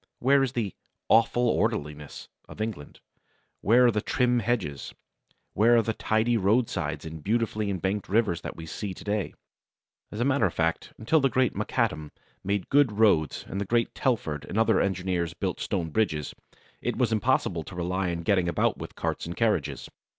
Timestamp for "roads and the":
12.93-13.65